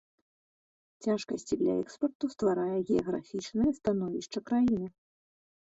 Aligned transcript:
Цяжкасці 1.07 1.53
для 1.59 1.75
экспарту 1.83 2.31
стварае 2.35 2.77
геаграфічнае 2.89 3.69
становішча 3.81 4.39
краіны. 4.49 4.87